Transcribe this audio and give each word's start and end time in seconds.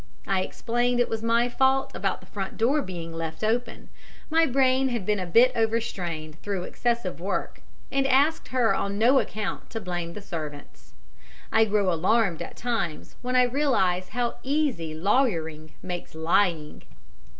I 0.25 0.41
explained 0.41 0.99
it 0.99 1.09
was 1.09 1.21
my 1.21 1.47
fault 1.47 1.91
about 1.95 2.21
the 2.21 2.25
front 2.25 2.57
door 2.57 2.81
being 2.81 3.13
left 3.13 3.43
open 3.43 3.89
my 4.31 4.47
brain 4.47 4.89
had 4.89 5.05
been 5.05 5.19
a 5.19 5.27
bit 5.27 5.51
overstrained 5.55 6.41
through 6.41 6.63
excessive 6.63 7.19
work 7.21 7.61
and 7.91 8.07
asked 8.07 8.47
her 8.47 8.73
on 8.73 8.97
no 8.97 9.19
account 9.19 9.69
to 9.69 9.79
blame 9.79 10.13
the 10.13 10.21
servants. 10.23 10.93
I 11.51 11.65
grow 11.65 11.93
alarmed 11.93 12.41
at 12.41 12.57
times 12.57 13.15
when 13.21 13.35
I 13.35 13.43
realize 13.43 14.09
how 14.09 14.37
easy 14.41 14.95
lawyering 14.95 15.73
makes 15.83 16.15
lying. 16.15 16.81